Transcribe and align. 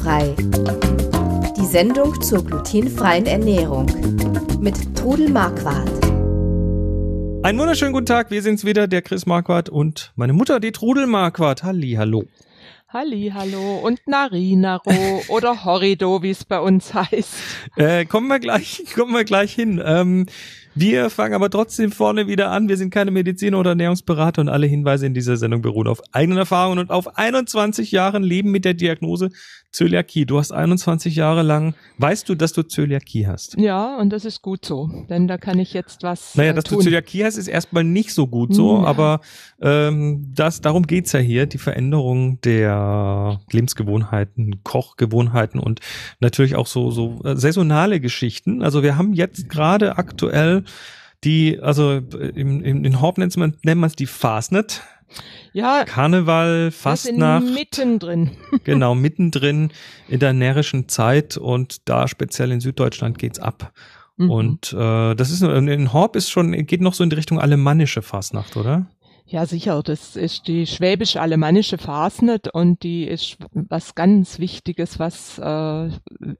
Glutenfrei. 0.00 0.34
Die 1.56 1.66
Sendung 1.66 2.20
zur 2.22 2.44
glutenfreien 2.44 3.26
Ernährung 3.26 3.86
mit 4.60 4.96
Trudel 4.96 5.28
Marquardt. 5.28 5.90
Einen 7.42 7.58
wunderschönen 7.58 7.92
guten 7.92 8.06
Tag, 8.06 8.30
wir 8.30 8.42
sind's 8.42 8.64
wieder, 8.64 8.88
der 8.88 9.02
Chris 9.02 9.26
Marquardt 9.26 9.68
und 9.68 10.12
meine 10.16 10.32
Mutter, 10.32 10.60
die 10.60 10.72
Trudel 10.72 11.06
Marquardt. 11.06 11.62
Halli, 11.62 11.92
hallo. 11.98 12.24
Halli, 12.88 13.32
hallo 13.34 13.78
und 13.78 14.00
Narinaro 14.06 15.22
oder 15.28 15.64
Horrido, 15.64 16.22
wie 16.22 16.30
es 16.30 16.44
bei 16.44 16.60
uns 16.60 16.94
heißt. 16.94 17.34
Äh, 17.76 18.04
kommen 18.06 18.28
wir 18.28 18.40
gleich, 18.40 18.84
kommen 18.94 19.12
wir 19.12 19.24
gleich 19.24 19.54
hin. 19.54 19.82
Ähm, 19.84 20.26
wir 20.80 21.10
fangen 21.10 21.34
aber 21.34 21.50
trotzdem 21.50 21.92
vorne 21.92 22.26
wieder 22.26 22.50
an. 22.50 22.68
Wir 22.68 22.76
sind 22.76 22.90
keine 22.90 23.10
Mediziner 23.10 23.58
oder 23.58 23.70
Ernährungsberater 23.70 24.40
und 24.40 24.48
alle 24.48 24.66
Hinweise 24.66 25.06
in 25.06 25.14
dieser 25.14 25.36
Sendung 25.36 25.62
beruhen 25.62 25.86
auf 25.86 26.00
eigenen 26.12 26.38
Erfahrungen 26.38 26.78
und 26.78 26.90
auf 26.90 27.18
21 27.18 27.92
Jahren 27.92 28.22
Leben 28.22 28.50
mit 28.50 28.64
der 28.64 28.74
Diagnose 28.74 29.30
Zöliakie. 29.72 30.26
Du 30.26 30.38
hast 30.38 30.50
21 30.52 31.14
Jahre 31.14 31.42
lang, 31.42 31.74
weißt 31.98 32.28
du, 32.28 32.34
dass 32.34 32.52
du 32.52 32.62
Zöliakie 32.62 33.26
hast? 33.28 33.56
Ja, 33.56 33.96
und 33.98 34.10
das 34.10 34.24
ist 34.24 34.42
gut 34.42 34.64
so, 34.64 34.90
denn 35.08 35.28
da 35.28 35.38
kann 35.38 35.58
ich 35.60 35.72
jetzt 35.74 36.02
was. 36.02 36.34
Naja, 36.34 36.50
äh, 36.50 36.54
dass 36.54 36.64
tun. 36.64 36.78
du 36.78 36.84
Zöliakie 36.84 37.24
hast, 37.24 37.36
ist 37.36 37.46
erstmal 37.46 37.84
nicht 37.84 38.12
so 38.12 38.26
gut 38.26 38.52
so, 38.54 38.78
Ja. 38.78 38.84
aber 38.84 39.20
ähm, 39.62 40.32
das, 40.34 40.60
darum 40.60 40.86
geht's 40.86 41.12
ja 41.12 41.20
hier, 41.20 41.46
die 41.46 41.58
Veränderung 41.58 42.40
der 42.40 43.40
Lebensgewohnheiten, 43.52 44.62
Kochgewohnheiten 44.64 45.60
und 45.60 45.80
natürlich 46.20 46.56
auch 46.56 46.66
so, 46.66 46.90
so 46.90 47.20
äh, 47.24 47.36
saisonale 47.36 48.00
Geschichten. 48.00 48.62
Also 48.62 48.82
wir 48.82 48.96
haben 48.96 49.12
jetzt 49.12 49.48
gerade 49.48 49.98
aktuell 49.98 50.64
die, 51.24 51.60
also 51.60 51.96
im, 51.98 52.62
im, 52.62 52.84
in 52.84 53.00
Horb 53.00 53.18
nennt 53.18 53.36
man 53.36 53.84
es 53.84 53.96
die 53.96 54.06
Fastnet. 54.06 54.82
Ja, 55.52 55.84
Karneval, 55.84 56.70
Fastnacht, 56.70 57.46
mittendrin. 57.46 58.30
genau, 58.64 58.94
mittendrin 58.94 59.72
in 60.08 60.20
der 60.20 60.32
närrischen 60.32 60.88
Zeit 60.88 61.36
und 61.36 61.88
da 61.88 62.06
speziell 62.06 62.52
in 62.52 62.60
Süddeutschland 62.60 63.18
geht's 63.18 63.40
ab. 63.40 63.72
Mhm. 64.16 64.30
Und 64.30 64.72
äh, 64.72 65.14
das 65.14 65.30
ist 65.30 65.42
in 65.42 65.92
Horb 65.92 66.14
ist 66.14 66.30
schon, 66.30 66.52
geht 66.66 66.80
noch 66.80 66.94
so 66.94 67.02
in 67.02 67.10
die 67.10 67.16
Richtung 67.16 67.40
alemannische 67.40 68.02
Fastnacht, 68.02 68.56
oder? 68.56 68.86
Ja, 69.30 69.46
sicher. 69.46 69.80
Das 69.84 70.16
ist 70.16 70.48
die 70.48 70.66
schwäbisch-alemannische 70.66 71.78
Fasnet 71.78 72.48
und 72.48 72.82
die 72.82 73.04
ist 73.04 73.36
was 73.52 73.94
ganz 73.94 74.40
Wichtiges, 74.40 74.98
was 74.98 75.38
äh, 75.38 75.90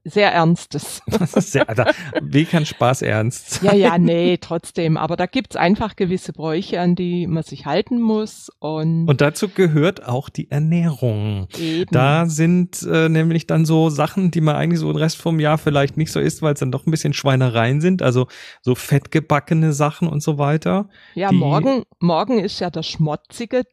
sehr 0.02 0.32
Ernstes. 0.32 1.00
Das 1.06 1.34
ist 1.36 1.52
sehr, 1.52 1.68
Alter, 1.68 1.92
wie 2.20 2.44
kann 2.44 2.66
Spaß 2.66 3.02
ernst 3.02 3.50
sein? 3.50 3.78
Ja, 3.78 3.90
ja, 3.90 3.98
nee, 3.98 4.38
trotzdem. 4.40 4.96
Aber 4.96 5.14
da 5.14 5.26
gibt's 5.26 5.54
einfach 5.54 5.94
gewisse 5.94 6.32
Bräuche, 6.32 6.80
an 6.80 6.96
die 6.96 7.28
man 7.28 7.44
sich 7.44 7.64
halten 7.64 8.00
muss. 8.00 8.50
Und, 8.58 9.08
Und 9.08 9.20
dazu 9.20 9.48
gehört 9.48 10.04
auch 10.04 10.28
die 10.28 10.50
Ernährung. 10.50 11.46
eben. 11.56 11.92
Da 11.92 12.26
sind 12.26 12.82
äh, 12.82 13.08
nämlich 13.08 13.46
dann 13.46 13.66
so 13.66 13.88
Sachen, 13.88 14.32
die 14.32 14.40
man 14.40 14.56
eigentlich 14.56 14.80
so 14.80 14.90
den 14.92 14.98
Rest 14.98 15.18
vom 15.18 15.38
Jahr 15.38 15.58
vielleicht 15.58 15.96
nicht 15.96 16.10
so 16.10 16.18
isst, 16.18 16.42
weil 16.42 16.54
es 16.54 16.60
dann 16.60 16.72
doch 16.72 16.86
ein 16.86 16.90
bisschen 16.90 17.12
Schweinereien 17.12 17.80
sind, 17.80 18.02
also 18.02 18.26
so 18.62 18.74
fettgebackene 18.74 19.72
Sachen 19.72 20.08
und 20.08 20.24
so 20.24 20.38
weiter. 20.38 20.88
ja, 21.14 21.30
morgen, 21.30 21.84
morgen 22.00 22.40
ist 22.40 22.58
ja 22.58 22.68
der 22.68 22.79
schmotzige 22.82 23.64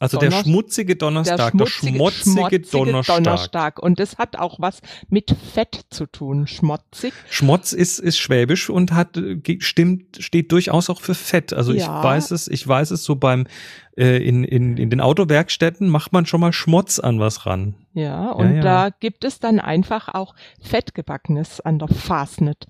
Also 0.00 0.16
der 0.18 0.30
Donnerst- 0.30 0.44
schmutzige 0.44 0.94
Donnerstag, 0.96 1.52
der 1.58 1.66
schmutzige, 1.66 2.60
Donnerstag. 2.60 3.16
Donnerstag. 3.24 3.78
Und 3.82 3.98
das 3.98 4.16
hat 4.16 4.36
auch 4.38 4.60
was 4.60 4.80
mit 5.08 5.34
Fett 5.52 5.86
zu 5.90 6.06
tun. 6.06 6.46
Schmotzig. 6.46 7.12
Schmotz 7.28 7.72
ist, 7.72 7.98
ist 7.98 8.16
schwäbisch 8.18 8.70
und 8.70 8.92
hat, 8.92 9.20
stimmt, 9.58 10.16
steht 10.22 10.52
durchaus 10.52 10.88
auch 10.88 11.00
für 11.00 11.14
Fett. 11.16 11.52
Also 11.52 11.72
ich 11.72 11.82
Ja. 11.82 12.02
weiß 12.04 12.30
es, 12.30 12.46
ich 12.46 12.66
weiß 12.66 12.92
es 12.92 13.02
so 13.02 13.16
beim, 13.16 13.48
äh, 13.96 14.18
in, 14.18 14.44
in, 14.44 14.76
in 14.76 14.88
den 14.90 15.00
Autowerkstätten 15.00 15.88
macht 15.88 16.12
man 16.12 16.26
schon 16.26 16.40
mal 16.42 16.52
Schmotz 16.52 17.00
an 17.00 17.18
was 17.18 17.44
ran. 17.46 17.74
Ja, 17.94 18.30
und 18.30 18.54
ja. 18.56 18.62
da 18.62 18.90
gibt 18.90 19.24
es 19.24 19.40
dann 19.40 19.58
einfach 19.58 20.14
auch 20.14 20.36
Fettgebackenes 20.60 21.60
an 21.60 21.80
der 21.80 21.88
Fasnet. 21.88 22.66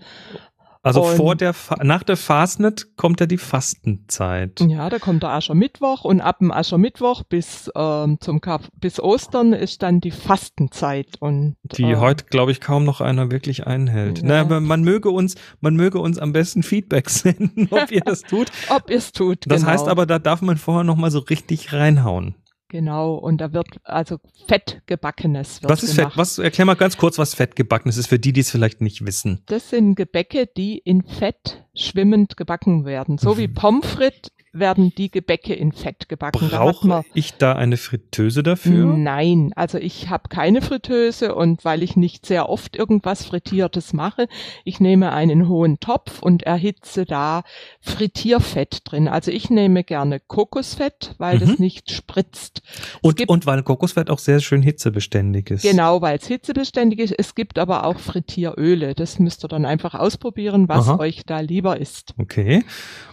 Also 0.88 1.04
Und- 1.04 1.16
vor 1.16 1.37
der, 1.37 1.53
Fa- 1.54 1.78
nach 1.82 2.03
der 2.03 2.16
Fastnet 2.16 2.97
kommt 2.97 3.21
ja 3.21 3.26
die 3.26 3.38
Fastenzeit. 3.38 4.60
Ja, 4.60 4.88
da 4.91 4.99
kommt 4.99 5.22
der 5.22 5.31
Aschermittwoch 5.31 6.04
und 6.04 6.21
ab 6.21 6.38
dem 6.38 6.50
Aschermittwoch 6.50 7.22
bis 7.25 7.71
ähm, 7.76 8.19
zum 8.21 8.41
Kar 8.41 8.60
bis 8.75 9.00
Ostern 9.00 9.53
ist 9.53 9.82
dann 9.82 10.00
die 10.00 10.10
Fastenzeit 10.10 11.16
und 11.21 11.56
Die 11.62 11.82
äh, 11.84 11.97
heute, 11.97 12.25
glaube 12.25 12.53
ich, 12.53 12.60
kaum 12.60 12.84
noch 12.84 13.00
einer 13.00 13.31
wirklich 13.31 13.66
einhält. 13.66 14.19
Ja. 14.19 14.25
Na, 14.26 14.41
aber 14.41 14.60
man 14.60 14.82
möge 14.82 15.10
uns, 15.10 15.34
man 15.60 15.76
möge 15.76 15.99
uns 16.00 16.19
am 16.19 16.32
besten 16.32 16.62
Feedback 16.62 17.10
senden, 17.10 17.69
ob 17.70 17.91
ihr 17.91 18.00
das 18.00 18.22
tut. 18.22 18.50
ob 18.70 18.91
ihr 18.91 18.97
es 18.99 19.12
tut. 19.12 19.44
Das 19.47 19.60
genau. 19.62 19.72
heißt 19.72 19.88
aber, 19.88 20.06
da 20.06 20.19
darf 20.19 20.43
man 20.43 20.56
vorher 20.56 20.84
noch 20.84 20.97
mal 20.97 21.10
so 21.10 21.20
richtig 21.20 21.72
reinhauen. 21.72 22.34
Genau 22.68 23.14
und 23.14 23.40
da 23.40 23.52
wird 23.52 23.68
also 23.84 24.18
Fettgebackenes 24.46 25.62
wird 25.62 25.70
Was 25.70 25.82
ist 25.82 25.96
gemacht. 25.96 26.12
Fett? 26.12 26.18
Was, 26.18 26.38
erklär 26.38 26.64
mal 26.66 26.74
ganz 26.74 26.96
kurz, 26.96 27.18
was 27.18 27.34
Fettgebackenes 27.34 27.96
ist, 27.96 28.06
für 28.08 28.18
die, 28.18 28.32
die 28.32 28.40
es 28.40 28.50
vielleicht 28.50 28.80
nicht 28.80 29.04
wissen. 29.04 29.42
Das 29.46 29.70
sind 29.70 29.94
Gebäcke, 29.94 30.46
die 30.46 30.78
in 30.78 31.02
Fett 31.02 31.64
schwimmend 31.74 32.36
gebacken 32.36 32.84
werden. 32.84 33.18
So 33.18 33.38
wie 33.38 33.48
Mhm. 33.48 33.54
Pommes 33.54 33.86
frites 33.86 34.30
werden 34.58 34.92
die 34.96 35.10
Gebäcke 35.10 35.54
in 35.54 35.72
Fett 35.72 36.08
gebacken. 36.08 36.48
Brauche 36.48 37.04
ich 37.14 37.34
da 37.34 37.52
eine 37.54 37.76
Fritteuse 37.76 38.42
dafür? 38.42 38.86
Nein, 38.86 39.52
also 39.56 39.78
ich 39.78 40.08
habe 40.10 40.28
keine 40.28 40.62
Fritteuse 40.62 41.34
und 41.34 41.64
weil 41.64 41.82
ich 41.82 41.96
nicht 41.96 42.26
sehr 42.26 42.48
oft 42.48 42.76
irgendwas 42.76 43.24
Frittiertes 43.24 43.92
mache, 43.92 44.28
ich 44.64 44.80
nehme 44.80 45.12
einen 45.12 45.48
hohen 45.48 45.80
Topf 45.80 46.22
und 46.22 46.42
erhitze 46.44 47.04
da 47.04 47.42
Frittierfett 47.80 48.80
drin. 48.84 49.08
Also 49.08 49.30
ich 49.30 49.50
nehme 49.50 49.82
gerne 49.84 50.20
Kokosfett, 50.20 51.14
weil 51.19 51.36
Mhm. 51.36 51.40
das 51.40 51.58
nicht 51.58 51.90
spritzt. 51.90 52.62
Und, 53.02 53.28
und 53.28 53.46
weil 53.46 53.62
Kokosfett 53.62 54.10
auch 54.10 54.19
sehr 54.19 54.40
schön 54.40 54.62
hitzebeständig 54.62 55.50
ist. 55.50 55.62
Genau, 55.62 56.00
weil 56.00 56.19
es 56.19 56.26
hitzebeständig 56.26 57.00
ist. 57.00 57.14
Es 57.19 57.34
gibt 57.34 57.58
aber 57.58 57.84
auch 57.84 57.98
Frittieröle. 57.98 58.94
Das 58.94 59.19
müsst 59.19 59.44
ihr 59.44 59.48
dann 59.48 59.64
einfach 59.64 59.94
ausprobieren, 59.94 60.69
was 60.69 60.88
Aha. 60.88 60.98
euch 60.98 61.22
da 61.26 61.40
lieber 61.40 61.78
ist. 61.78 62.14
Okay. 62.19 62.64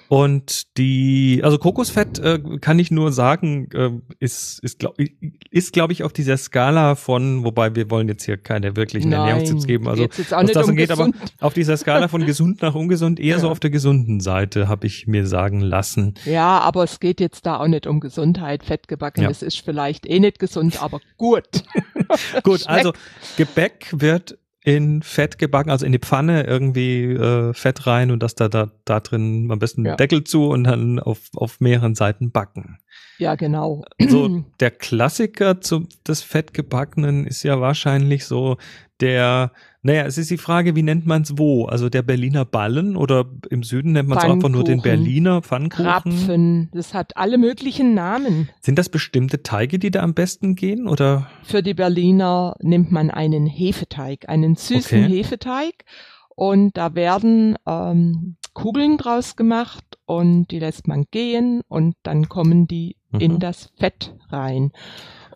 Und 0.07 0.77
die, 0.77 1.34
also 1.43 1.57
Kokosfett 1.57 2.19
äh, 2.19 2.39
kann 2.61 2.79
ich 2.79 2.91
nur 2.91 3.11
sagen, 3.11 3.69
äh, 3.73 3.89
ist, 4.19 4.59
ist 4.63 4.79
glaube 4.79 5.05
ist, 5.51 5.73
glaub 5.73 5.91
ich, 5.91 6.03
auf 6.03 6.13
dieser 6.13 6.37
Skala 6.37 6.95
von, 6.95 7.43
wobei 7.43 7.75
wir 7.75 7.89
wollen 7.89 8.07
jetzt 8.07 8.23
hier 8.25 8.37
keine 8.37 8.75
wirklichen 8.75 9.09
Nein, 9.09 9.19
Ernährungstipps 9.21 9.67
geben, 9.67 9.87
also 9.87 10.03
was 10.07 10.51
das 10.51 10.63
um 10.63 10.69
angeht, 10.71 10.91
aber 10.91 11.09
auf 11.39 11.53
dieser 11.53 11.77
Skala 11.77 12.07
von 12.07 12.25
gesund 12.25 12.61
nach 12.61 12.75
ungesund 12.75 13.19
eher 13.19 13.39
so 13.39 13.47
Ja. 13.47 13.51
auf 13.51 13.59
der 13.59 13.69
gesunden 13.69 14.19
Seite, 14.19 14.67
habe 14.67 14.87
ich 14.87 15.07
mir 15.07 15.25
sagen 15.27 15.59
lassen. 15.61 16.13
Ja, 16.25 16.59
aber 16.59 16.83
es 16.83 16.99
geht 16.99 17.19
jetzt 17.19 17.45
da 17.45 17.59
auch 17.59 17.67
nicht 17.67 17.87
um 17.87 17.99
Gesundheit. 17.99 18.63
Fettgebacken, 18.63 19.23
Ja. 19.23 19.29
ist 19.29 19.59
vielleicht 19.61 20.05
eh 20.05 20.19
nicht 20.19 20.39
gesund, 20.39 20.81
aber 20.81 20.99
gut. 21.17 21.43
Gut, 22.43 22.67
also 22.67 22.93
Gebäck 23.37 23.87
wird 23.91 24.37
in 24.65 25.03
Fett 25.03 25.37
gebacken, 25.37 25.69
also 25.69 25.85
in 25.85 25.91
die 25.91 25.99
Pfanne 25.99 26.43
irgendwie 26.47 27.03
äh, 27.03 27.53
Fett 27.53 27.85
rein 27.85 28.09
und 28.09 28.23
das 28.23 28.33
da, 28.33 28.49
da, 28.49 28.71
da 28.83 28.99
drin 28.99 29.51
am 29.51 29.59
besten 29.59 29.85
Ja. 29.85 29.95
Deckel 29.95 30.23
zu 30.23 30.49
und 30.49 30.63
dann 30.63 30.99
auf, 30.99 31.19
auf 31.35 31.59
mehreren 31.59 31.93
Seiten 31.93 32.31
backen. 32.31 32.79
Ja, 33.19 33.35
genau. 33.35 33.85
So, 33.99 34.43
der 34.59 34.71
Klassiker 34.71 35.61
zu, 35.61 35.87
des 36.07 36.23
Fettgebackenen 36.23 37.27
ist 37.27 37.43
ja 37.43 37.61
wahrscheinlich 37.61 38.25
so 38.25 38.57
der, 39.01 39.51
naja, 39.85 40.03
es 40.05 40.17
ist 40.17 40.31
die 40.31 40.39
Frage, 40.39 40.75
wie 40.75 40.81
nennt 40.81 41.05
man 41.05 41.21
es 41.21 41.37
wo? 41.37 41.65
Also 41.65 41.89
der 41.89 42.01
Berliner 42.01 42.43
Ballen 42.43 42.95
oder 42.97 43.25
im 43.51 43.61
Süden 43.61 43.91
nennt 43.91 44.09
man 44.09 44.17
es 44.17 44.23
einfach 44.23 44.49
nur 44.49 44.63
den. 44.63 44.81
Berliner 44.81 45.43
Pfannkuchen. 45.43 45.85
Krapfen, 45.85 46.69
das 46.73 46.95
hat 46.95 47.15
alle 47.17 47.37
möglichen 47.37 47.93
Namen. 47.93 48.49
Sind 48.61 48.79
das 48.79 48.89
bestimmte 48.89 49.43
Teige, 49.43 49.77
die 49.77 49.91
da 49.91 50.01
am 50.01 50.15
besten 50.15 50.55
gehen 50.55 50.87
oder? 50.87 51.27
Für 51.43 51.61
die 51.61 51.75
Berliner 51.75 52.55
nimmt 52.61 52.91
man 52.91 53.11
einen 53.11 53.45
Hefeteig, 53.45 54.27
einen 54.27 54.55
süßen 54.55 55.05
Okay. 55.05 55.17
Hefeteig. 55.17 55.85
Und 56.35 56.75
da 56.77 56.95
werden 56.95 57.55
ähm, 57.67 58.37
Kugeln 58.53 58.97
draus 58.97 59.35
gemacht 59.35 59.85
und 60.05 60.47
die 60.49 60.59
lässt 60.59 60.87
man 60.87 61.05
gehen 61.11 61.61
und 61.67 61.95
dann 62.01 62.27
kommen 62.27 62.67
die 62.67 62.95
Mhm. 63.15 63.19
in 63.19 63.39
das 63.39 63.69
Fett 63.77 64.15
rein. 64.29 64.71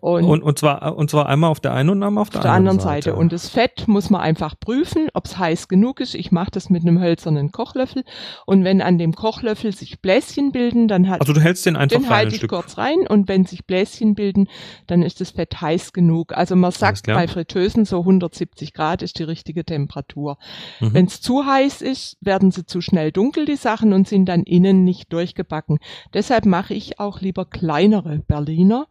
Und, 0.00 0.24
Und, 0.24 0.42
und 0.42 0.58
zwar, 0.58 0.96
und 0.96 1.10
zwar 1.10 1.26
einmal 1.26 1.50
auf 1.50 1.60
der 1.60 1.72
einen 1.72 1.90
und 1.90 2.02
einmal 2.02 2.22
auf 2.22 2.30
der, 2.30 2.40
auf 2.40 2.42
der 2.42 2.52
anderen 2.52 2.80
Seite. 2.80 3.10
Seite. 3.10 3.16
Und 3.16 3.32
das 3.32 3.48
Fett 3.48 3.86
muss 3.86 4.10
man 4.10 4.20
einfach 4.20 4.58
prüfen, 4.58 5.08
ob 5.14 5.26
es 5.26 5.38
heiß 5.38 5.68
genug 5.68 6.00
ist. 6.00 6.14
Ich 6.14 6.32
mache 6.32 6.50
das 6.50 6.70
mit 6.70 6.82
einem 6.82 7.00
hölzernen 7.00 7.52
Kochlöffel. 7.52 8.04
Und 8.46 8.64
wenn 8.64 8.82
an 8.82 8.98
dem 8.98 9.14
Kochlöffel 9.14 9.72
sich 9.72 10.00
Bläschen 10.00 10.52
bilden, 10.52 10.88
dann 10.88 11.08
hat 11.08 11.20
also 11.20 11.32
du 11.32 11.40
hältst 11.40 11.66
den 11.66 11.76
einfach 11.76 11.98
den 11.98 12.08
halte 12.08 12.30
ich 12.32 12.36
Stück. 12.36 12.50
kurz 12.50 12.78
rein 12.78 13.06
und 13.08 13.28
wenn 13.28 13.44
sich 13.44 13.66
Bläschen 13.66 14.14
bilden, 14.14 14.48
dann 14.86 15.02
ist 15.02 15.20
das 15.20 15.30
Fett 15.30 15.60
heiß 15.60 15.92
genug. 15.92 16.32
Also 16.32 16.56
man 16.56 16.72
sagt 16.72 17.06
bei 17.06 17.28
Fritteusen 17.28 17.84
so 17.84 18.00
170 18.00 18.72
Grad 18.72 19.02
ist 19.02 19.18
die 19.18 19.24
richtige 19.24 19.64
Temperatur. 19.64 20.38
Mhm. 20.80 20.94
Wenn 20.94 21.06
es 21.06 21.20
zu 21.20 21.44
heiß 21.44 21.82
ist, 21.82 22.16
werden 22.20 22.50
sie 22.50 22.66
zu 22.66 22.80
schnell 22.80 23.12
dunkel, 23.12 23.44
die 23.44 23.56
Sachen, 23.56 23.92
und 23.92 24.08
sind 24.08 24.26
dann 24.26 24.42
innen 24.42 24.84
nicht 24.84 25.12
durchgebacken. 25.12 25.78
Deshalb 26.14 26.46
mache 26.46 26.74
ich 26.74 26.98
auch 26.98 27.20
lieber 27.20 27.44
kleinere 27.44 28.18
Berliner, 28.18 28.86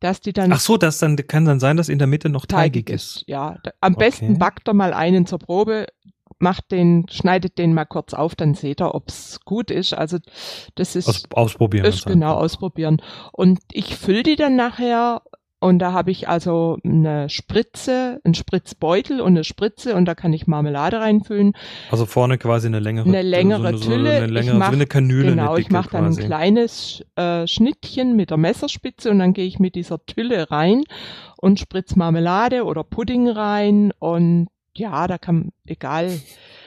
dass 0.00 0.20
die 0.20 0.32
dann 0.32 0.52
Ach 0.52 0.60
so, 0.60 0.76
das 0.76 0.98
dann 0.98 1.16
kann 1.16 1.44
dann 1.44 1.60
sein, 1.60 1.76
dass 1.76 1.88
in 1.88 1.98
der 1.98 2.06
Mitte 2.06 2.28
noch 2.28 2.46
teigig 2.46 2.90
ist. 2.90 3.24
Ja, 3.26 3.56
da, 3.62 3.70
am 3.80 3.94
besten 3.94 4.30
Okay. 4.30 4.38
backt 4.38 4.68
er 4.68 4.74
mal 4.74 4.92
einen 4.92 5.26
zur 5.26 5.38
Probe, 5.38 5.86
macht 6.38 6.70
den, 6.70 7.06
schneidet 7.10 7.56
den 7.58 7.72
mal 7.72 7.86
kurz 7.86 8.12
auf, 8.12 8.34
dann 8.34 8.54
seht 8.54 8.80
ihr, 8.82 8.94
ob's 8.94 9.40
gut 9.44 9.70
ist. 9.70 9.94
Also 9.94 10.18
das 10.74 10.96
ist, 10.96 11.08
Aus, 11.08 11.24
ausprobieren. 11.32 11.86
ist 11.86 12.04
genau 12.06 12.34
ausprobieren. 12.34 13.00
Und 13.32 13.58
ich 13.72 13.96
fülle 13.96 14.22
die 14.22 14.36
dann 14.36 14.54
nachher 14.56 15.22
Und 15.58 15.78
da 15.78 15.92
habe 15.92 16.10
ich 16.10 16.28
also 16.28 16.76
eine 16.84 17.30
Spritze, 17.30 18.20
einen 18.24 18.34
Spritzbeutel 18.34 19.20
und 19.20 19.28
eine 19.28 19.44
Spritze 19.44 19.94
und 19.94 20.04
da 20.04 20.14
kann 20.14 20.32
ich 20.34 20.46
Marmelade 20.46 21.00
reinfüllen. 21.00 21.54
Also 21.90 22.04
vorne 22.04 22.36
quasi 22.36 22.66
eine 22.66 22.78
längere, 22.78 23.08
eine 23.08 23.22
längere 23.22 23.76
so, 23.76 23.88
Tülle. 23.88 24.10
So 24.10 24.16
eine 24.16 24.26
längere, 24.26 24.58
mach, 24.58 24.68
so 24.68 24.74
eine 24.74 24.86
Kanüle. 24.86 25.30
Genau, 25.30 25.52
eine 25.52 25.60
ich 25.60 25.70
mache 25.70 25.90
dann 25.90 26.06
quasi. 26.06 26.22
ein 26.22 26.26
kleines 26.26 27.04
äh, 27.16 27.46
Schnittchen 27.46 28.16
mit 28.16 28.30
der 28.30 28.36
Messerspitze 28.36 29.10
und 29.10 29.18
dann 29.18 29.32
gehe 29.32 29.46
ich 29.46 29.58
mit 29.58 29.74
dieser 29.76 30.04
Tülle 30.04 30.50
rein 30.50 30.82
und 31.38 31.58
spritz 31.58 31.96
Marmelade 31.96 32.64
oder 32.64 32.84
Pudding 32.84 33.28
rein 33.28 33.92
und 33.98 34.48
ja, 34.76 35.06
da 35.06 35.16
kann, 35.16 35.52
egal. 35.64 36.20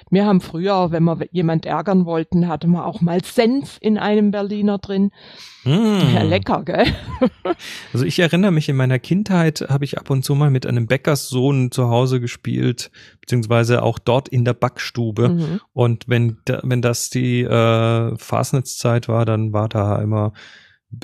Wir 0.10 0.26
haben 0.26 0.42
früher, 0.42 0.92
wenn 0.92 1.04
wir 1.04 1.28
jemand 1.32 1.66
ärgern 1.66 2.06
wollten, 2.06 2.48
hatte 2.48 2.68
man 2.68 2.82
auch 2.82 3.02
mal 3.02 3.24
Senf 3.24 3.78
in 3.82 3.98
einem 3.98 4.32
Berliner 4.32 4.80
drin. 4.80 5.12
Mm. 5.64 6.16
Ja, 6.16 6.24
lecker, 6.24 6.64
gell? 6.64 6.86
Also 7.94 8.06
ich 8.06 8.20
erinnere 8.20 8.52
mich, 8.52 8.70
in 8.70 8.76
meiner 8.76 9.00
Kindheit 9.00 9.66
habe 9.70 9.84
ich 9.84 9.98
ab 9.98 10.10
und 10.10 10.24
zu 10.24 10.36
mal 10.36 10.50
mit 10.50 10.66
einem 10.66 10.88
Bäckerssohn 10.88 11.72
zu 11.72 11.90
Hause 11.90 12.20
gespielt, 12.20 12.92
beziehungsweise 13.20 13.84
auch 13.84 14.00
dort 14.00 14.30
in 14.30 14.46
der 14.46 14.54
Backstube. 14.54 15.30
Mhm. 15.30 15.62
Und 15.74 16.08
wenn, 16.08 16.38
wenn 16.64 16.82
das 16.82 17.10
die 17.10 17.42
äh, 17.42 18.18
Fasnetzzeit 18.18 19.08
war, 19.08 19.26
dann 19.26 19.52
war 19.54 19.68
da 19.68 20.02
immer 20.02 20.34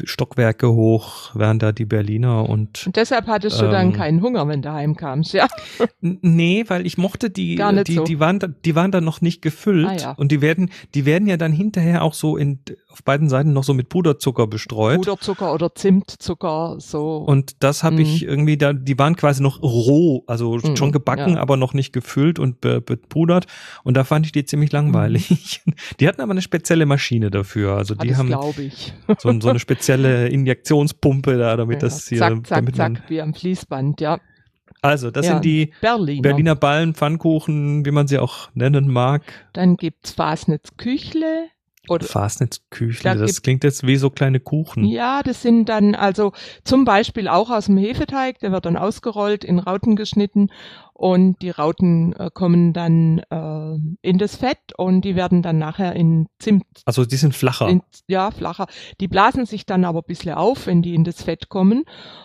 Stockwerke 0.03 0.71
hoch, 0.73 1.35
wären 1.35 1.59
da 1.59 1.71
die 1.71 1.85
Berliner 1.85 2.49
und 2.49 2.87
Und 2.87 2.95
deshalb 2.95 3.27
hattest 3.27 3.61
du 3.61 3.65
dann 3.69 3.87
Ähm. 3.87 3.93
keinen 3.93 4.21
Hunger, 4.21 4.47
wenn 4.47 4.61
du 4.63 4.71
heimkamst, 4.73 5.33
ja? 5.33 5.47
Nee, 6.01 6.65
weil 6.67 6.85
ich 6.87 6.97
mochte 6.97 7.29
die, 7.29 7.55
Gar 7.55 7.71
nicht 7.71 7.87
die, 7.89 7.93
so. 7.93 8.03
die 8.03 8.19
waren, 8.19 8.39
da, 8.39 8.47
die 8.47 8.75
waren 8.75 8.91
dann 8.91 9.03
noch 9.03 9.21
nicht 9.21 9.41
gefüllt 9.43 9.87
Ah, 9.87 9.93
ja. 9.95 10.11
und 10.13 10.31
die 10.31 10.41
werden, 10.41 10.71
die 10.95 11.05
werden 11.05 11.27
ja 11.27 11.37
dann 11.37 11.51
hinterher 11.51 12.01
auch 12.03 12.13
so 12.15 12.35
in, 12.35 12.59
auf 12.95 13.03
beiden 13.03 13.27
Seiten 13.27 13.51
noch 13.51 13.65
so 13.65 13.73
mit 13.73 13.89
Puderzucker 13.89 14.47
bestreut. 14.47 14.99
Puderzucker 14.99 15.53
oder 15.53 15.75
Zimtzucker, 15.75 16.75
so. 16.79 17.17
Und 17.17 17.61
das 17.61 17.83
habe 17.83 18.01
ich 18.01 18.21
Mhm. 18.21 18.29
irgendwie 18.29 18.57
da, 18.57 18.71
die 18.71 18.97
waren 18.97 19.17
quasi 19.17 19.43
noch 19.43 19.61
roh, 19.61 20.23
also 20.27 20.55
Mhm, 20.63 20.77
schon 20.77 20.91
gebacken, 20.93 21.33
ja. 21.33 21.41
aber 21.41 21.57
noch 21.57 21.73
nicht 21.73 21.91
gefüllt 21.91 22.39
und 22.39 22.61
be, 22.61 22.79
bepudert. 22.79 23.47
Und 23.83 23.97
da 23.97 24.05
fand 24.05 24.25
ich 24.25 24.31
die 24.31 24.45
ziemlich 24.45 24.71
langweilig. 24.71 25.61
Die 25.99 26.07
hatten 26.07 26.21
aber 26.21 26.31
eine 26.31 26.41
spezielle 26.41 26.85
Maschine 26.85 27.29
dafür. 27.31 27.73
Also 27.75 27.95
Ah, 27.97 28.03
die 28.03 28.09
das 28.09 28.17
haben 28.17 28.33
ich. 28.59 28.93
so, 29.19 29.39
so 29.41 29.49
eine 29.49 29.59
spezielle 29.59 30.29
Injektionspumpe 30.29 31.37
da, 31.37 31.57
damit 31.57 31.83
das 31.83 32.07
hier, 32.07 32.19
zack, 32.19 32.47
zack, 32.47 32.75
zack, 32.75 33.03
wie 33.09 33.21
am 33.21 33.33
Fließband, 33.33 33.99
ja. 33.99 34.19
also 34.81 35.11
das 35.11 35.25
Ja. 35.25 35.33
sind 35.33 35.45
die 35.45 35.73
Berliner. 35.81 36.21
Berliner 36.21 36.55
Ballen, 36.55 36.93
Pfannkuchen, 36.93 37.85
wie 37.85 37.91
man 37.91 38.07
sie 38.07 38.19
auch 38.19 38.49
nennen 38.53 38.87
mag. 38.87 39.23
Dann 39.53 39.75
gibt's 39.75 40.11
Fasnitz 40.11 40.77
Küchle. 40.77 41.47
Oder, 41.89 42.05
Fasnitzküchle, 42.05 43.03
Da 43.03 43.15
das 43.15 43.41
klingt 43.41 43.63
jetzt 43.63 43.85
wie 43.85 43.97
so 43.97 44.09
kleine 44.09 44.39
Kuchen. 44.39 44.85
ja, 44.85 45.21
das 45.23 45.41
sind 45.41 45.69
dann 45.69 45.95
also 45.95 46.33
zum 46.63 46.85
Beispiel 46.85 47.27
auch 47.27 47.49
aus 47.49 47.65
dem 47.65 47.77
Hefeteig, 47.77 48.39
der 48.39 48.51
wird 48.51 48.65
dann 48.65 48.77
ausgerollt, 48.77 49.43
in 49.43 49.59
Rauten 49.59 49.95
geschnitten 49.95 50.49
und 50.93 51.41
die 51.41 51.49
Rauten 51.49 52.13
äh, 52.13 52.29
kommen 52.33 52.71
dann 52.71 53.19
äh, 53.29 53.77
in 54.01 54.17
das 54.17 54.37
Fett 54.37 54.59
und 54.77 55.01
die 55.01 55.17
werden 55.17 55.41
dann 55.41 55.57
nachher 55.57 55.93
in 55.93 56.27
Zimt 56.39 56.63
Also 56.85 57.03
die 57.03 57.17
sind 57.17 57.35
flacher. 57.35 57.67
In, 57.67 57.81
ja, 58.07 58.31
flacher. 58.31 58.67
Die 59.01 59.09
blasen 59.09 59.45
sich 59.45 59.65
dann 59.65 59.83
aber 59.83 59.99
ein 59.99 60.07
bisschen 60.07 60.35
auf, 60.35 60.67
wenn 60.67 60.81
die 60.81 60.95
in 60.95 61.03
das 61.03 61.23
Fett 61.23 61.49
kommen. 61.49 61.83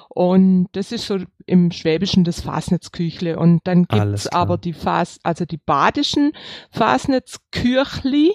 Und 0.09 0.69
das 0.73 0.93
ist 0.93 1.07
so 1.07 1.19
im 1.47 1.73
Schwäbischen 1.73 2.23
das 2.23 2.43
Fasnetzküchle. 2.43 3.39
Und 3.39 3.61
dann 3.65 3.87
gibt's 3.87 4.29
aber 4.29 4.57
die 4.57 4.73
Fas, 4.73 5.19
also 5.25 5.45
die 5.45 5.57
badischen 5.57 6.33
Fasnetzküchli, 6.71 8.35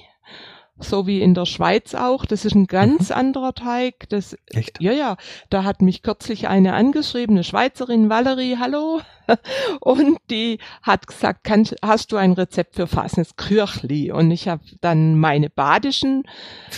so 0.80 1.08
wie 1.08 1.22
in 1.22 1.34
der 1.34 1.46
Schweiz 1.46 1.96
auch. 1.96 2.26
Das 2.26 2.46
ist 2.46 2.56
ein 2.56 2.68
ganz 2.68 3.12
anderer 3.12 3.54
Teig. 3.54 4.10
Das, 4.10 4.38
Echt? 4.48 4.82
ja, 4.82 4.92
ja, 4.92 5.18
da 5.50 5.64
hat 5.64 5.82
mich 5.82 6.02
kürzlich 6.02 6.48
eine 6.48 6.74
angeschrieben, 6.74 7.36
eine 7.36 7.44
Schweizerin, 7.44 8.10
Valerie, 8.10 8.58
hallo. 8.60 9.02
Und 9.80 10.18
die 10.30 10.60
hat 10.82 11.08
gesagt, 11.08 11.44
kann, 11.44 11.68
hast 11.82 12.12
du 12.12 12.18
ein 12.18 12.34
Rezept 12.34 12.76
für 12.76 12.88
Fasnitzküchli? 12.88 14.12
Und 14.12 14.32
ich 14.32 14.48
habe 14.48 14.64
dann 14.82 15.20
meine 15.20 15.50
badischen 15.50 16.24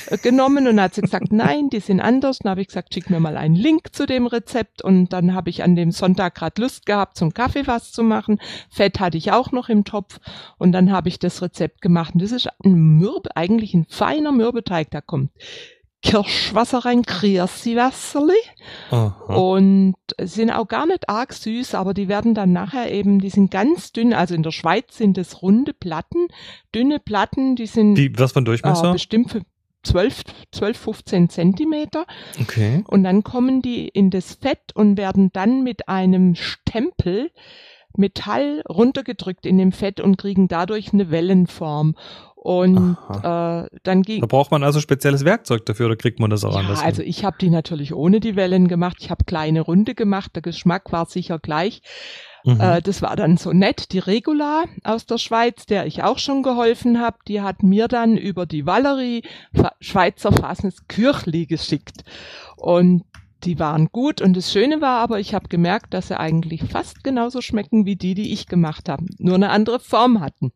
äh, 0.09 0.17
genommen 0.17 0.67
und 0.67 0.79
hat 0.79 0.95
sie 0.95 1.01
gesagt, 1.01 1.27
nein, 1.31 1.69
die 1.69 1.79
sind 1.79 2.01
anders. 2.01 2.39
Dann 2.39 2.51
habe 2.51 2.61
ich 2.61 2.67
gesagt, 2.67 2.94
schick 2.94 3.09
mir 3.09 3.19
mal 3.19 3.38
einen 3.38 3.55
Link 3.55 3.94
zu 3.94 4.05
dem 4.05 4.27
Rezept. 4.27 4.81
Und 4.81 5.13
dann 5.13 5.33
habe 5.33 5.49
ich 5.49 5.63
an 5.63 5.75
dem 5.75 5.91
Sonntag 5.91 6.35
gerade 6.35 6.61
Lust 6.61 6.85
gehabt, 6.85 7.17
zum 7.17 7.33
Kaffee 7.33 7.67
was 7.67 7.91
zu 7.91 8.03
machen. 8.03 8.39
Fett 8.69 8.99
hatte 8.99 9.17
ich 9.17 9.31
auch 9.31 9.51
noch 9.51 9.69
im 9.69 9.83
Topf. 9.83 10.19
Und 10.57 10.71
dann 10.71 10.91
habe 10.91 11.09
ich 11.09 11.19
das 11.19 11.41
Rezept 11.41 11.81
gemacht. 11.81 12.13
Und 12.13 12.21
das 12.21 12.31
ist 12.31 12.49
ein 12.63 12.73
Mürbe, 12.73 13.35
eigentlich 13.35 13.73
ein 13.73 13.85
feiner 13.89 14.31
Mürbeteig. 14.31 14.91
Da 14.91 15.01
kommt 15.01 15.31
Kirschwasser 16.03 16.79
rein, 16.79 17.03
Kriassi-Wasserli. 17.03 18.33
Aha. 18.91 19.33
Und 19.33 19.95
sind 20.21 20.51
auch 20.51 20.67
gar 20.67 20.85
nicht 20.85 21.09
arg 21.09 21.33
süß, 21.33 21.75
aber 21.75 21.94
die 21.94 22.07
werden 22.07 22.33
dann 22.33 22.53
nachher 22.53 22.91
eben, 22.91 23.19
die 23.19 23.29
sind 23.29 23.51
ganz 23.51 23.91
dünn. 23.91 24.13
Also 24.13 24.35
in 24.35 24.44
der 24.44 24.51
Schweiz 24.51 24.97
sind 24.97 25.17
es 25.17 25.41
runde 25.41 25.73
Platten, 25.73 26.27
dünne 26.73 26.99
Platten, 26.99 27.55
die 27.55 27.67
sind 27.67 27.97
Wie, 27.97 28.17
was 28.17 28.31
von 28.31 28.44
äh, 28.44 28.45
Durchmesser? 28.45 28.94
bestimmt 28.94 29.31
für 29.31 29.41
12, 29.83 30.23
12, 30.51 30.77
15 30.77 31.29
Zentimeter. 31.29 32.05
okay. 32.41 32.83
Und 32.88 33.03
dann 33.03 33.23
kommen 33.23 33.61
die 33.61 33.88
in 33.88 34.09
das 34.09 34.35
Fett 34.35 34.75
und 34.75 34.97
werden 34.97 35.31
dann 35.33 35.63
mit 35.63 35.88
einem 35.88 36.35
Stempel 36.35 37.31
Metall 37.97 38.63
runtergedrückt 38.69 39.45
in 39.45 39.57
dem 39.57 39.71
Fett 39.71 39.99
und 39.99 40.17
kriegen 40.17 40.47
dadurch 40.47 40.94
eine 40.94 41.11
Wellenform. 41.11 41.95
Und 42.35 42.97
äh, 43.23 43.67
dann 43.83 44.03
ging 44.03 44.21
Da 44.21 44.27
braucht 44.27 44.51
man 44.51 44.63
also 44.63 44.79
spezielles 44.79 45.25
Werkzeug 45.25 45.65
dafür 45.65 45.88
oder 45.88 45.97
kriegt 45.97 46.21
man 46.21 46.29
das 46.29 46.45
auch 46.45 46.53
ja, 46.53 46.61
anders? 46.61 46.81
also 46.81 47.01
hin? 47.01 47.09
ich 47.09 47.25
habe 47.25 47.35
die 47.41 47.49
natürlich 47.49 47.94
ohne 47.94 48.21
die 48.21 48.38
Wellen 48.38 48.69
gemacht. 48.69 48.97
Ich 49.01 49.09
habe 49.09 49.25
kleine 49.25 49.59
Runde 49.59 49.95
gemacht. 49.95 50.31
Der 50.35 50.41
Geschmack 50.41 50.94
war 50.94 51.07
sicher 51.07 51.39
gleich. 51.39 51.81
Mhm. 52.45 52.61
Äh, 52.61 52.81
das 52.81 53.01
war 53.01 53.17
dann 53.17 53.35
so 53.35 53.51
nett. 53.51 53.91
Die 53.91 53.99
Regula 53.99 54.63
aus 54.85 55.05
der 55.05 55.17
Schweiz, 55.17 55.65
der 55.65 55.88
ich 55.88 56.03
auch 56.03 56.19
schon 56.19 56.41
geholfen 56.41 57.01
habe, 57.01 57.17
die 57.27 57.41
hat 57.41 57.63
mir 57.63 57.89
dann 57.89 58.15
über 58.15 58.45
die 58.45 58.65
Valerie 58.65 59.23
Schweizer 59.81 60.31
Fasnes 60.31 60.88
Kürchli 60.88 61.47
geschickt. 61.47 62.05
Und 62.55 63.03
die 63.47 63.59
waren 63.59 63.88
gut 63.88 64.21
und 64.21 64.35
das 64.35 64.51
Schöne 64.51 64.81
war 64.81 64.99
aber, 64.99 65.19
ich 65.19 65.33
habe 65.33 65.47
gemerkt, 65.47 65.94
dass 65.94 66.09
sie 66.09 66.19
eigentlich 66.19 66.63
fast 66.65 67.03
genauso 67.03 67.41
schmecken 67.41 67.85
wie 67.85 67.95
die, 67.95 68.13
die 68.13 68.33
ich 68.33 68.47
gemacht 68.47 68.89
habe, 68.89 69.05
nur 69.17 69.35
eine 69.35 69.49
andere 69.49 69.79
Form 69.79 70.19
hatten. 70.19 70.51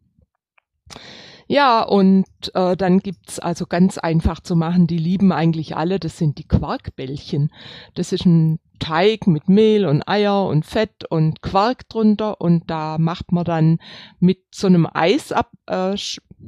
Ja, 1.47 1.81
und 1.81 2.25
äh, 2.53 2.77
dann 2.77 2.99
gibt's 2.99 3.39
also 3.39 3.65
ganz 3.65 3.97
einfach 3.97 4.39
zu 4.39 4.55
machen, 4.55 4.87
die 4.87 4.97
lieben 4.97 5.31
eigentlich 5.31 5.75
alle, 5.75 5.99
das 5.99 6.17
sind 6.17 6.37
die 6.37 6.47
Quarkbällchen. 6.47 7.51
Das 7.93 8.13
ist 8.13 8.25
ein 8.25 8.59
Teig 8.79 9.27
mit 9.27 9.49
Mehl 9.49 9.85
und 9.85 10.07
Eier 10.07 10.47
und 10.47 10.65
Fett 10.65 11.05
und 11.09 11.41
Quark 11.41 11.87
drunter 11.89 12.39
und 12.41 12.69
da 12.69 12.97
macht 12.97 13.31
man 13.31 13.43
dann 13.43 13.79
mit 14.19 14.39
so 14.51 14.67
einem 14.67 14.87
Eis 14.91 15.31
ab, 15.31 15.51
äh, 15.67 15.95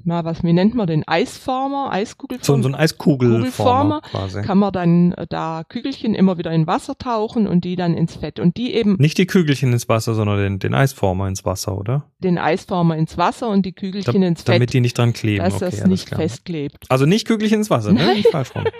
na, 0.05 0.25
was, 0.25 0.43
wie 0.43 0.53
nennt 0.53 0.75
man 0.75 0.88
den? 0.88 1.03
Eisformer, 1.07 1.85
so, 1.85 1.91
Eiskugelformer? 1.91 2.63
so 2.63 2.69
ein 2.69 2.75
Eiskugelformer 2.75 3.39
Kugelformer 3.39 4.01
quasi. 4.01 4.41
kann 4.41 4.57
man 4.57 4.73
dann 4.73 5.12
äh, 5.13 5.27
da 5.29 5.63
Kügelchen 5.67 6.15
immer 6.15 6.38
wieder 6.38 6.51
in 6.51 6.67
Wasser 6.67 6.97
tauchen 6.97 7.47
und 7.47 7.63
die 7.63 7.75
dann 7.75 7.93
ins 7.93 8.15
Fett 8.15 8.39
und 8.39 8.57
die 8.57 8.73
eben 8.73 8.95
Nicht 9.00 9.17
die 9.17 9.25
Kügelchen 9.27 9.71
ins 9.71 9.88
Wasser, 9.89 10.13
sondern 10.15 10.38
den, 10.38 10.59
den 10.59 10.73
Eisformer 10.73 11.27
ins 11.27 11.45
Wasser, 11.45 11.77
oder? 11.77 12.05
den 12.19 12.38
Eisformer 12.38 12.95
ins 12.97 13.17
Wasser 13.17 13.50
und 13.50 13.65
die 13.65 13.73
Kügelchen 13.73 14.21
Da, 14.21 14.27
ins 14.27 14.41
Fett, 14.43 14.55
damit 14.55 14.73
die 14.73 14.79
nicht 14.79 14.97
dran 14.97 15.12
kleben. 15.13 15.43
dass 15.43 15.55
okay, 15.55 15.65
das 15.71 15.85
nicht 15.85 16.07
klar. 16.07 16.21
festklebt. 16.21 16.85
Also 16.89 17.05
nicht 17.05 17.27
Kügelchen 17.27 17.59
ins 17.59 17.69
Wasser, 17.69 17.91
ne? 17.91 18.13
Nicht 18.15 18.29
falsch 18.29 18.55
rum. 18.55 18.63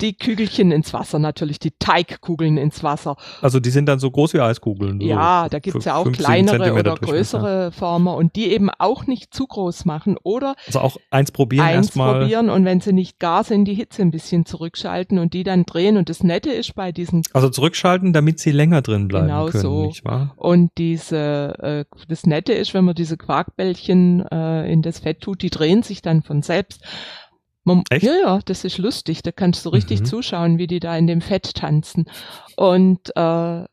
Die 0.00 0.16
Kügelchen 0.16 0.72
ins 0.72 0.92
Wasser, 0.92 1.18
natürlich 1.18 1.58
die 1.58 1.72
Teigkugeln 1.78 2.56
ins 2.56 2.82
Wasser. 2.82 3.16
Also 3.40 3.60
die 3.60 3.70
sind 3.70 3.86
dann 3.86 3.98
so 3.98 4.10
groß 4.10 4.34
wie 4.34 4.40
Eiskugeln. 4.40 5.00
so 5.00 5.06
ja, 5.06 5.48
da 5.48 5.58
gibt's 5.58 5.84
fü- 5.84 5.88
ja 5.88 5.96
auch 5.96 6.04
15 6.04 6.24
kleinere 6.24 6.72
oder 6.74 6.94
größere 6.94 7.72
Former 7.72 8.14
und 8.16 8.36
die 8.36 8.50
eben 8.52 8.70
auch 8.70 9.06
nicht 9.06 9.25
zu 9.30 9.46
groß 9.46 9.84
machen 9.84 10.16
oder 10.22 10.54
Also 10.66 10.80
auch 10.80 10.96
eins 11.10 11.30
probieren 11.32 11.64
eins 11.66 11.86
erstmal. 11.88 12.20
probieren 12.20 12.50
und 12.50 12.64
wenn 12.64 12.80
sie 12.80 12.92
nicht 12.92 13.18
gar 13.18 13.44
sind, 13.44 13.64
die 13.66 13.74
Hitze 13.74 14.02
ein 14.02 14.10
bisschen 14.10 14.46
zurückschalten 14.46 15.18
und 15.18 15.34
die 15.34 15.42
dann 15.44 15.64
drehen. 15.64 15.96
Und 15.96 16.08
das 16.08 16.22
Nette 16.22 16.50
ist 16.50 16.74
bei 16.74 16.92
diesen 16.92 17.22
Also 17.32 17.48
zurückschalten, 17.48 18.12
damit 18.12 18.38
sie 18.40 18.50
länger 18.52 18.82
drin 18.82 19.08
bleiben 19.08 19.26
Genau 19.26 19.46
können, 19.46 19.62
so. 19.62 19.86
nicht 19.86 20.04
wahr? 20.04 20.34
Und 20.36 20.70
diese, 20.78 21.54
äh, 21.60 21.84
das 22.08 22.26
Nette 22.26 22.52
ist, 22.52 22.74
wenn 22.74 22.84
man 22.84 22.94
diese 22.94 23.16
Quarkbällchen 23.16 24.26
äh, 24.30 24.70
in 24.72 24.82
das 24.82 25.00
Fett 25.00 25.20
tut, 25.20 25.42
die 25.42 25.50
drehen 25.50 25.82
sich 25.82 26.02
dann 26.02 26.22
von 26.22 26.42
selbst. 26.42 26.82
Man, 27.64 27.82
Echt? 27.90 28.04
Ja, 28.04 28.12
ja, 28.24 28.38
das 28.44 28.64
ist 28.64 28.78
lustig. 28.78 29.22
Da 29.22 29.32
kannst 29.32 29.64
du 29.66 29.70
richtig 29.70 30.00
Mhm. 30.00 30.04
zuschauen, 30.04 30.58
wie 30.58 30.68
die 30.68 30.78
da 30.78 30.96
in 30.96 31.08
dem 31.08 31.20
Fett 31.20 31.54
tanzen. 31.54 32.04
Und 32.56 33.10
äh, 33.16 33.64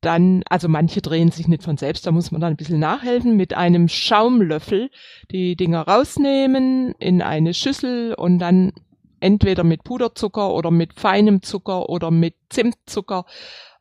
dann, 0.00 0.42
also 0.48 0.68
manche 0.68 1.00
drehen 1.02 1.30
sich 1.30 1.48
nicht 1.48 1.62
von 1.62 1.76
selbst, 1.76 2.06
da 2.06 2.12
muss 2.12 2.30
man 2.30 2.40
dann 2.40 2.52
ein 2.52 2.56
bisschen 2.56 2.78
nachhelfen, 2.80 3.36
mit 3.36 3.54
einem 3.54 3.88
Schaumlöffel 3.88 4.90
die 5.30 5.56
Dinger 5.56 5.82
rausnehmen 5.82 6.94
in 6.98 7.22
eine 7.22 7.54
Schüssel 7.54 8.14
und 8.14 8.38
dann 8.38 8.72
entweder 9.20 9.64
mit 9.64 9.82
Puderzucker 9.84 10.52
oder 10.52 10.70
mit 10.70 10.94
feinem 10.94 11.42
Zucker 11.42 11.88
oder 11.88 12.10
mit 12.10 12.34
Zimtzucker 12.50 13.24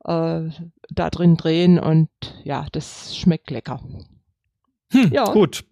äh, 0.06 0.42
da 0.90 1.10
drin 1.12 1.36
drehen 1.36 1.80
und 1.80 2.10
ja, 2.44 2.68
das 2.72 3.16
schmeckt 3.16 3.52
lecker. 3.52 3.82
Hm, 4.92 5.12
Ja. 5.12 5.32
Gut. 5.32 5.66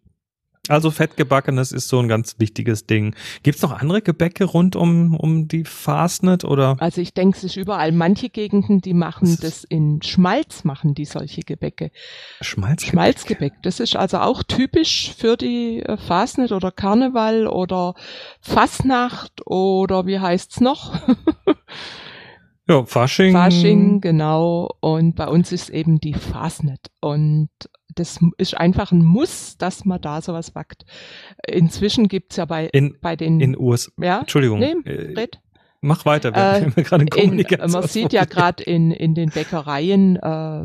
Also 0.70 0.92
fettgebackenes 0.92 1.74
ist 1.74 1.90
so 1.90 2.00
ein 2.00 2.08
ganz 2.08 2.36
wichtiges 2.40 2.86
Ding. 2.86 3.18
Gibt's 3.44 3.62
noch 3.62 3.74
andere 3.82 4.02
Gebäcke 4.02 4.46
rund 4.46 4.78
um, 4.78 5.14
um 5.14 5.50
die 5.50 5.66
Fastnet 5.66 6.46
oder? 6.46 6.78
Also 6.80 7.02
ich 7.02 7.14
denke, 7.14 7.38
es 7.38 7.44
ist 7.44 7.58
überall. 7.58 7.92
Manche 7.92 8.30
Gegenden, 8.30 8.80
die 8.80 8.94
machen 8.94 9.38
Das 9.42 9.66
in 9.66 10.02
Schmalz, 10.02 10.64
machen 10.64 10.96
die 10.96 11.04
solche 11.04 11.42
Gebäcke. 11.42 11.92
Schmalz? 12.40 12.86
Schmalzgebäck. 12.86 13.52
Das 13.62 13.82
ist 13.82 13.98
also 13.98 14.20
auch 14.20 14.42
typisch 14.42 15.14
für 15.18 15.36
die 15.36 15.82
äh, 15.82 15.98
Fasnet 15.98 16.54
oder 16.54 16.72
Karneval 16.72 17.48
oder 17.48 17.94
Fasnacht 18.40 19.46
oder 19.46 20.06
wie 20.06 20.20
heißt's 20.20 20.62
noch? 20.62 20.96
Ja, 22.68 22.86
Fasching. 22.86 23.34
Fasching, 23.34 24.00
genau. 24.02 24.70
Und 24.80 25.16
bei 25.16 25.28
uns 25.28 25.52
ist 25.52 25.70
eben 25.70 26.00
die 26.00 26.14
Fasnet. 26.14 26.92
Und 27.02 27.50
das 27.96 28.20
ist 28.38 28.58
einfach 28.58 28.92
ein 28.92 29.04
Muss, 29.04 29.58
dass 29.58 29.86
man 29.86 30.00
da 30.02 30.22
sowas 30.22 30.52
backt. 30.52 30.84
Inzwischen 31.48 32.08
gibt's 32.08 32.38
ja 32.38 32.46
bei, 32.46 32.68
In, 32.68 32.98
bei 33.02 33.16
den, 33.16 33.40
in 33.40 33.58
US. 33.58 33.92
ja, 34.00 34.22
Entschuldigung. 34.22 34.60
nee, 34.60 34.76
äh, 34.86 35.14
red. 35.14 35.40
mach 35.82 36.06
weiter. 36.06 36.34
Wir 36.34 36.42
Äh, 36.42 36.62
haben 36.62 36.74
gerade 36.84 37.06
Kommunikations 37.06 37.74
man 37.74 37.88
sieht 37.88 38.14
ja 38.14 38.26
gerade 38.30 38.64
in, 38.64 38.92
in 38.92 39.14
den 39.14 39.30
Bäckereien 39.30 40.16
äh, 40.16 40.64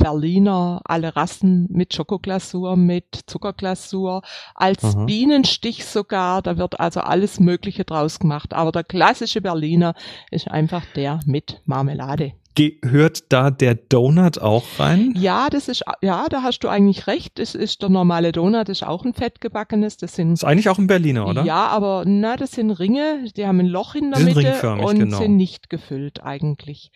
Berliner, 0.00 0.80
alle 0.84 1.14
Rassen 1.14 1.68
mit 1.70 1.94
Schokoglasur, 1.94 2.76
mit 2.76 3.20
Zuckerglasur, 3.26 4.22
als 4.54 4.82
Aha. 4.82 5.04
Bienenstich 5.04 5.84
sogar. 5.84 6.42
Da 6.42 6.56
wird 6.56 6.80
also 6.80 7.00
alles 7.00 7.38
Mögliche 7.38 7.84
draus 7.84 8.18
gemacht. 8.18 8.52
Aber 8.54 8.72
der 8.72 8.84
klassische 8.84 9.40
Berliner 9.40 9.94
ist 10.30 10.50
einfach 10.50 10.84
der 10.96 11.20
mit 11.26 11.60
Marmelade. 11.66 12.32
Gehört 12.56 13.32
da 13.32 13.50
der 13.52 13.76
Donut 13.76 14.40
auch 14.40 14.64
rein? 14.78 15.14
Ja, 15.16 15.48
das 15.50 15.68
ist, 15.68 15.84
ja, 16.02 16.26
da 16.28 16.42
hast 16.42 16.60
du 16.60 16.68
eigentlich 16.68 17.06
recht. 17.06 17.38
Das 17.38 17.54
ist 17.54 17.80
der 17.80 17.90
normale 17.90 18.32
Donut, 18.32 18.68
das 18.68 18.78
ist 18.78 18.86
auch 18.86 19.04
ein 19.04 19.14
fettgebackenes. 19.14 19.98
Das 19.98 20.16
sind 20.16 20.32
Ist 20.32 20.44
eigentlich 20.44 20.68
auch 20.68 20.78
ein 20.78 20.88
Berliner, 20.88 21.28
oder? 21.28 21.44
Ja, 21.44 21.68
aber 21.68 22.02
na, 22.06 22.36
das 22.36 22.50
sind 22.52 22.72
Ringe, 22.72 23.24
die 23.36 23.46
haben 23.46 23.60
ein 23.60 23.66
Loch 23.66 23.94
in 23.94 24.10
der 24.10 24.18
Die 24.18 24.34
Mitte 24.34 24.72
und 24.72 24.98
genau. 24.98 25.18
sind 25.18 25.36
nicht 25.36 25.70
gefüllt 25.70 26.24
eigentlich. 26.24 26.90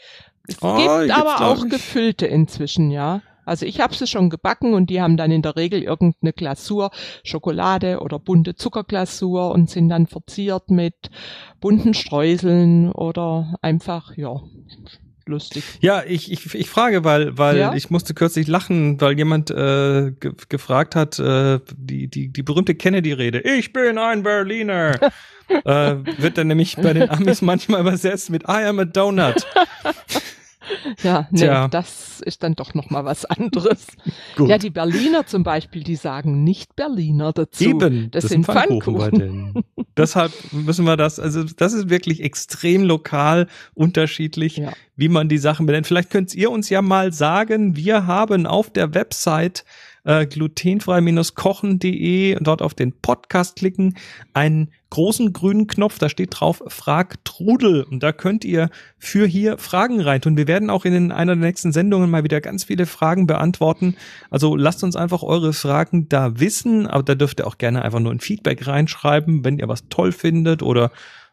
Es 0.47 0.57
Oh, 0.61 0.77
gibt 0.77 1.11
aber 1.17 1.41
auch 1.47 1.63
nicht? 1.65 1.71
gefüllte 1.71 2.27
inzwischen, 2.27 2.91
ja. 2.91 3.23
Also 3.47 3.67
ich 3.67 3.81
habe 3.81 3.95
sie 3.95 4.07
schon 4.07 4.31
gebacken 4.31 4.73
und 4.73 4.89
die 4.89 5.03
haben 5.03 5.19
dann 5.19 5.31
in 5.31 5.43
der 5.43 5.57
Regel 5.57 5.83
irgendeine 5.83 6.33
Glasur, 6.33 6.91
Schokolade 7.25 8.01
oder 8.01 8.19
bunte 8.19 8.55
Zuckerglasur 8.55 9.51
und 9.53 9.69
sind 9.69 9.91
dann 9.91 10.07
verziert 10.07 10.71
mit 10.71 10.95
bunten 11.61 11.93
Streuseln 11.93 12.91
oder 12.91 13.55
einfach, 13.61 14.17
ja, 14.17 14.41
lustig. 15.27 15.63
Ja, 15.81 16.03
ich, 16.07 16.33
ich, 16.33 16.55
ich 16.55 16.71
frage, 16.71 17.05
weil, 17.05 17.37
weil 17.37 17.59
Ja? 17.59 17.75
ich 17.75 17.91
musste 17.91 18.15
kürzlich 18.15 18.47
lachen, 18.47 18.99
weil 19.01 19.17
jemand 19.19 19.51
äh, 19.51 20.13
ge 20.19 20.33
gefragt 20.49 20.97
hat, 20.97 21.19
äh, 21.19 21.61
die, 21.77 22.09
die, 22.09 22.29
die 22.33 22.43
berühmte 22.43 22.75
Kennedy-Rede, 22.75 23.41
ich 23.41 23.75
bin 23.75 23.99
ein 23.99 24.23
Berliner, 24.23 24.99
äh, 25.49 25.97
wird 26.19 26.39
dann 26.39 26.47
nämlich 26.47 26.77
bei 26.77 26.95
den 26.95 27.11
Amis 27.11 27.43
manchmal 27.43 27.83
übersetzt 27.83 28.31
mit 28.31 28.45
I 28.45 28.65
am 28.65 28.79
a 28.79 28.85
Donut. 28.87 29.47
Ja, 31.03 31.29
nee, 31.31 31.41
Tja. 31.41 31.69
das 31.69 32.21
ist 32.21 32.43
dann 32.43 32.55
doch 32.55 32.75
noch 32.75 32.91
mal 32.91 33.05
was 33.05 33.25
anderes. 33.25 33.87
Gut. 34.37 34.49
Ja, 34.49 34.59
die 34.59 34.71
Berliner 34.71 35.27
zum 35.27 35.43
Beispiel, 35.43 35.83
die 35.83 35.97
sagen 35.97 36.45
nicht 36.45 36.77
Berliner 36.77 37.33
dazu. 37.33 37.65
Eben, 37.65 38.11
das, 38.11 38.25
sind 38.25 38.47
Pfannkuchen. 38.47 39.11
denen. 39.19 39.55
Deshalb 39.97 40.33
müssen 40.53 40.85
wir 40.87 40.97
das, 40.97 41.21
also 41.21 41.45
das 41.45 41.73
ist 41.73 41.89
wirklich 41.89 42.23
extrem 42.23 42.83
lokal 42.83 43.47
unterschiedlich, 43.75 44.57
Ja. 44.57 44.73
wie 44.97 45.09
man 45.09 45.29
die 45.29 45.39
Sachen 45.39 45.67
benennt. 45.67 45.87
Vielleicht 45.87 46.11
könnt 46.11 46.35
ihr 46.35 46.51
uns 46.51 46.69
ja 46.71 46.83
mal 46.83 47.13
sagen, 47.13 47.77
wir 47.77 48.07
haben 48.07 48.47
auf 48.47 48.71
der 48.71 48.95
Website 48.95 49.65
äh, 50.05 50.27
glutenfrei-kochen.de 50.27 52.37
und 52.37 52.47
dort 52.47 52.63
auf 52.63 52.75
den 52.75 52.93
Podcast 53.01 53.57
klicken, 53.57 53.97
einen 54.33 54.71
großen 54.91 55.33
grünen 55.33 55.67
Knopf, 55.67 55.99
da 55.99 56.09
steht 56.09 56.39
drauf 56.39 56.63
Frag 56.69 57.25
Trudel 57.25 57.83
und 57.83 58.05
da 58.05 58.13
könnt 58.13 58.45
ihr 58.45 58.71
für 58.97 59.27
hier 59.27 59.59
Fragen 59.59 60.01
reintun. 60.01 60.37
Wir 60.37 60.47
werden 60.47 60.71
auch 60.71 60.85
in 60.85 61.11
einer 61.11 61.35
der 61.35 61.45
nächsten 61.45 61.73
Sendungen 61.73 62.11
mal 62.11 62.23
wieder 62.23 62.41
ganz 62.41 62.63
viele 62.65 62.87
Fragen 62.87 63.27
beantworten. 63.27 63.97
Also 64.31 64.55
lasst 64.55 64.85
uns 64.85 64.95
einfach 64.95 65.25
eure 65.25 65.53
Fragen 65.53 66.09
da 66.09 66.39
wissen, 66.39 66.87
aber 66.87 67.03
da 67.03 67.17
dürft 67.17 67.41
ihr 67.41 67.47
auch 67.47 67.59
gerne 67.59 67.83
einfach 67.83 67.99
nur 67.99 68.13
ein 68.13 68.21
Feedback 68.21 68.69
reinschreiben, 68.69 69.45
wenn 69.45 69.59
ihr 69.59 69.67
was 69.67 69.89
toll 69.89 70.13
findet 70.13 70.63
oder 70.63 70.93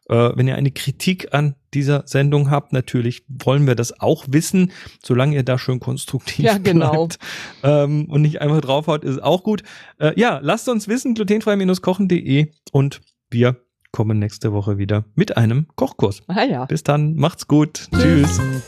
äh, 0.09 0.31
wenn 0.35 0.47
ihr 0.47 0.55
eine 0.55 0.71
Kritik 0.71 1.33
an 1.33 1.55
dieser 1.73 2.03
Sendung 2.05 2.51
habt. 2.51 2.73
Natürlich 2.73 3.23
wollen 3.27 3.65
wir 3.67 3.75
das 3.75 3.99
auch 3.99 4.25
wissen, 4.29 4.71
solange 5.03 5.35
ihr 5.35 5.43
da 5.43 5.57
schön 5.57 5.79
konstruktiv 5.79 6.45
Ja, 6.45 6.57
genau. 6.57 7.07
bleibt 7.07 7.19
ähm, 7.63 8.05
und 8.09 8.21
nicht 8.21 8.41
einfach 8.41 8.61
draufhaut, 8.61 9.03
ist 9.03 9.23
auch 9.23 9.43
gut. 9.43 9.63
Äh, 9.99 10.19
ja, 10.19 10.39
lasst 10.41 10.67
uns 10.69 10.87
wissen, 10.87 11.13
glutenfrei-kochen.de 11.13 12.47
und 12.71 13.01
wir 13.29 13.57
kommen 13.91 14.19
nächste 14.19 14.53
Woche 14.53 14.77
wieder 14.77 15.05
mit 15.15 15.37
einem 15.37 15.67
Kochkurs. 15.75 16.21
Ah 16.27 16.43
ja. 16.43 16.65
Bis 16.65 16.83
dann, 16.83 17.15
macht's 17.15 17.47
gut. 17.47 17.87
Tschüss. 17.93 18.37
Tschüss. 18.37 18.63